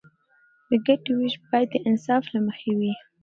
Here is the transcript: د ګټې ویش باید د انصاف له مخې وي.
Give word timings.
د 0.69 0.71
ګټې 0.85 1.11
ویش 1.17 1.35
باید 1.49 1.67
د 1.71 1.75
انصاف 1.87 2.23
له 2.33 2.39
مخې 2.47 2.71
وي. 2.79 2.93